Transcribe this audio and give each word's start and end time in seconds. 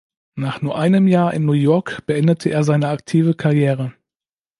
Nach 0.33 0.63
nur 0.63 0.79
einem 0.79 1.07
Jahr 1.07 1.31
in 1.31 1.45
New 1.45 1.51
York 1.53 2.07
beendete 2.07 2.49
er 2.49 2.63
seine 2.63 2.87
aktive 2.87 3.35
Karriere. 3.35 3.93